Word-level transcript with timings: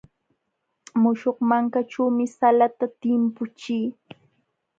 Muśhuq 1.01 1.37
mankaćhuumi 1.49 2.25
salata 2.37 2.85
timpuchii. 2.99 3.85